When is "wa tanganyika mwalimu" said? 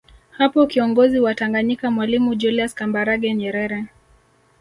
1.19-2.35